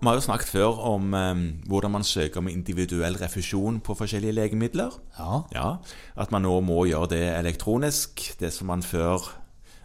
[0.00, 4.32] Vi har jo snakket før om eh, hvordan man søker om individuell refusjon på forskjellige
[4.32, 4.94] legemidler.
[5.18, 5.42] Ja.
[5.54, 5.68] Ja,
[6.16, 8.32] At man nå må gjøre det elektronisk.
[8.40, 9.28] Det som man før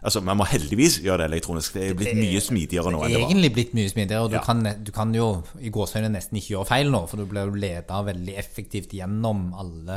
[0.06, 1.74] Altså, man må heldigvis gjøre det elektronisk.
[1.74, 3.24] Det er blitt mye smidigere nå enn det var.
[3.26, 4.42] Egentlig blitt mye smidigere, og du, Ja.
[4.44, 8.02] kan, du kan jo i gåsehøyde nesten ikke gjøre feil nå, for du blir leda
[8.06, 9.96] veldig effektivt gjennom alle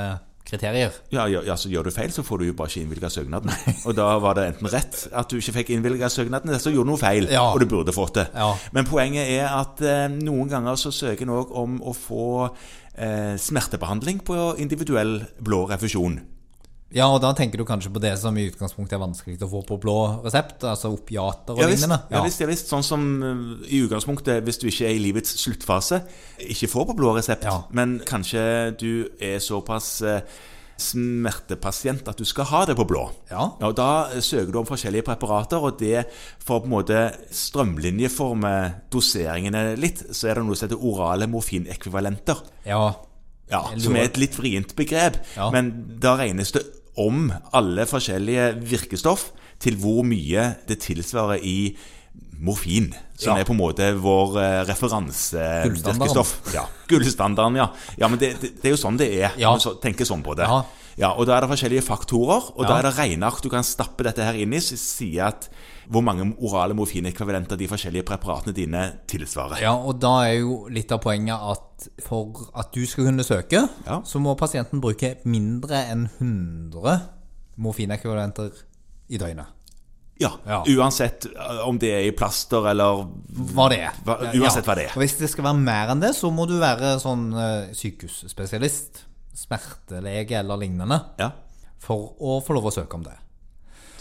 [0.50, 0.96] kriterier.
[1.14, 3.52] Ja, ja, ja, så Gjør du feil, så får du jo bare ikke innvilga søknaden.
[3.88, 6.90] Og da var det enten rett at du ikke fikk innvilga søknaden, eller så gjorde
[6.90, 7.44] du noe feil, Ja.
[7.54, 8.28] og du burde fått det.
[8.34, 8.50] Ja.
[8.76, 12.26] Men poenget er at eh, noen ganger så søker en òg om å få
[12.98, 16.20] eh, smertebehandling på individuell blå refusjon.
[16.92, 19.60] Ja, og da tenker du kanskje på det som i utgangspunktet er vanskelig å få
[19.68, 22.00] på blå resept, altså opiater og Ja lignende.
[22.10, 22.72] ja, visst, ja, visst.
[22.72, 26.02] Sånn som eh, i utgangspunktet, hvis du ikke er i livets sluttfase,
[26.50, 27.60] ikke får på blå resept, Ja.
[27.70, 28.42] men kanskje
[28.82, 30.22] du er såpass eh,
[30.80, 33.04] smertepasient at du skal ha det på blå.
[33.30, 33.52] Ja.
[33.62, 33.90] og Da
[34.24, 36.06] søker du om forskjellige preparater, og det
[36.40, 38.54] for på en måte strømlinjeforme
[38.90, 42.42] doseringene litt, så er det noe som heter orale morfinekvivalenter.
[42.66, 42.96] ja.
[43.50, 45.16] Ja, som er et litt vrient begrep.
[45.36, 45.48] Ja.
[45.50, 46.62] Men da regnes det
[47.00, 51.76] om alle forskjellige virkestoff til hvor mye det tilsvarer i
[52.40, 52.94] morfin.
[53.20, 53.42] Som Ja.
[53.42, 56.40] er på en måte vår eh, referansevirkestoff.
[56.40, 56.54] Gullstandarden.
[56.56, 57.68] Ja, Gullstandarden, ja.
[58.00, 59.34] ja men det, det, det er jo sånn det er.
[59.38, 59.58] Ja.
[59.60, 60.48] så- tenker sånn på det.
[60.48, 60.62] Ja.
[61.00, 64.04] Ja, og da er det forskjellige faktorer, og da er det regneark du kan stappe
[64.04, 65.48] dette her inn i, som sier at
[65.90, 69.62] hvor mange orale morfinekvivalenter de forskjellige preparatene dine tilsvarer.
[69.64, 73.64] Ja, og da er jo litt av poenget at for at du skal kunne søke,
[73.88, 74.02] Ja.
[74.06, 77.00] så må pasienten bruke mindre enn 100
[77.58, 78.52] morfinekvivalenter
[79.10, 79.56] i døgnet.
[80.20, 80.64] Ja, Ja.
[80.68, 83.06] Uansett eh, om det er i plaster eller
[83.56, 83.94] Hva det er.
[84.36, 84.96] Uansett hva det er.
[84.98, 89.06] Og hvis det skal være mer enn det, så må du være sånn eh, sykehusspesialist,
[89.40, 91.32] smertelege eller lignende, Ja,
[91.80, 93.16] for å få lov å søke om det.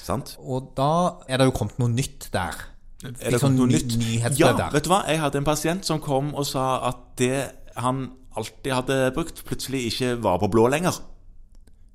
[0.02, 0.36] sant?
[0.40, 2.56] Og da er det jo kommet noe nytt der.
[3.04, 3.92] Er det sånn noe nytt?
[4.38, 4.72] Ja, der.
[4.72, 5.04] vet du hva?
[5.06, 9.84] Jeg hadde en pasient som kom og sa at det han alltid hadde brukt, plutselig
[9.92, 10.96] ikke var på blå lenger.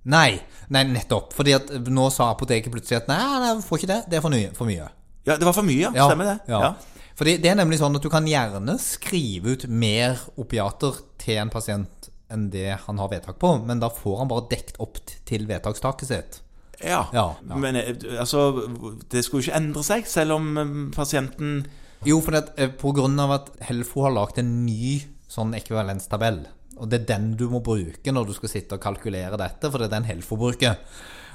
[0.06, 0.40] Nei,
[0.70, 1.34] nei, nettopp.
[1.36, 4.00] Fordi at nå sa apoteket plutselig at nei, nei, får ikke det.
[4.12, 4.88] Det er for, nye, for mye.
[5.28, 6.08] Ja, det var for mye, ja.
[6.10, 6.38] Stemmer det?
[6.52, 6.74] Ja.
[7.20, 11.52] Fordi det er nemlig sånn at du kan gjerne skrive ut mer opiater til en
[11.54, 15.00] pasient enn det han har vedtak på, men da får han bare dekt opp
[15.30, 16.40] til vedtakstaket sitt.
[16.82, 17.06] Ja.
[17.14, 17.56] Ja, ja.
[17.62, 18.68] Men eh, altså,
[19.12, 21.62] det skulle jo ikke endre seg, selv om eh, pasienten
[22.04, 22.70] Jo, for det, pga.
[22.82, 24.98] på grunn av at Helfo har lagd en ny
[25.32, 26.42] sånn ekvivalenstabell,
[26.76, 29.80] og det er den du må bruke når du skal sitte og kalkulere dette, for
[29.80, 30.76] det er den Helfo bruker.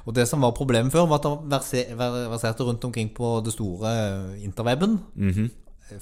[0.08, 3.90] Og det som var problemet før, var at det verserte rundt omkring på det store
[4.44, 4.98] interweben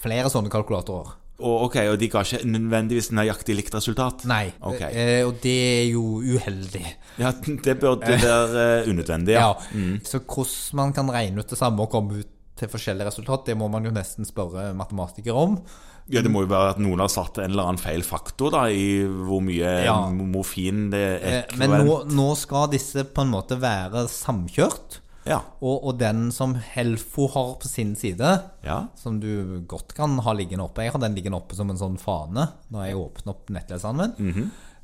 [0.02, 1.14] flere sånne kalkulatorer.
[1.38, 4.24] Og, ok, og de ga ikke nødvendigvis nøyaktig likt resultat?
[4.30, 4.88] Nei, okay.
[4.92, 6.84] eh, og det er jo uheldig.
[7.20, 7.32] Ja,
[7.66, 9.50] det burde være eh, unødvendig, ja.
[9.52, 9.98] Ja.
[10.08, 13.56] Så hvordan man kan regne ut det samme og komme ut til forskjellige resultat, det
[13.60, 15.58] må man jo nesten spørre matematikere om.
[16.08, 18.68] Ja, Det må jo være at noen har satt en eller annen feil faktor da
[18.70, 19.96] i hvor mye Ja.
[20.14, 21.40] morfin det er.
[21.50, 25.00] Eh, Men nå, nå skal disse på en måte være samkjørt.
[25.26, 25.40] Ja.
[25.60, 28.30] Og, og den som Helfo har på sin side,
[28.66, 28.78] ja.
[28.98, 31.98] som du godt kan ha liggende oppe Jeg har den liggende oppe som en sånn
[31.98, 34.14] fane når jeg åpner opp nettleseren min.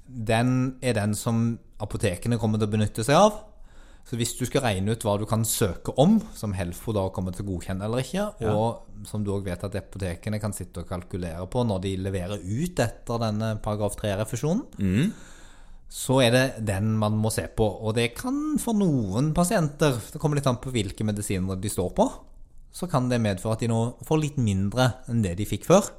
[0.02, 1.44] Den er den som
[1.82, 3.40] apotekene kommer til å benytte seg av.
[4.02, 7.34] Så hvis du skal regne ut hva du kan søke om, som Helfo da kommer
[7.36, 10.88] til å godkjenne eller ikke, og som du òg vet at apotekene kan sitte og
[10.90, 14.66] kalkulere på når de leverer ut etter denne paragraf 3-refusjonen,
[15.92, 17.66] så er det den man må se på.
[17.84, 21.90] Og det kan for noen pasienter, det kommer litt an på hvilke medisiner de står
[21.98, 22.06] på,
[22.72, 25.90] så kan det medføre at de nå får litt mindre enn det de fikk før.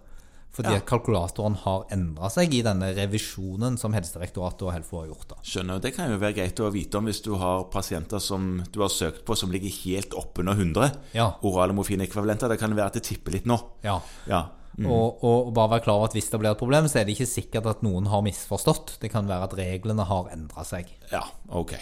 [0.54, 0.80] Fordi Ja.
[0.86, 5.28] kalkulatoren har endra seg i denne revisjonen som Helsedirektoratet og Helfo har gjort.
[5.30, 5.36] da.
[5.42, 5.80] Skjønner.
[5.82, 8.90] Det kan jo være greit å vite om hvis du har pasienter som du har
[8.90, 11.32] søkt på som ligger helt oppunder 100 Ja.
[11.44, 12.50] orale morfinekvivalenter.
[12.50, 13.60] Det kan være at det tipper litt nå.
[13.84, 14.00] Ja.
[14.28, 14.50] Ja.
[14.82, 17.06] Og, og, og bare være klar over at hvis det blir et problem, så er
[17.06, 18.98] det ikke sikkert at noen har misforstått.
[19.04, 20.90] Det kan være at reglene har endra seg.
[21.12, 21.22] Ja,
[21.54, 21.76] ok.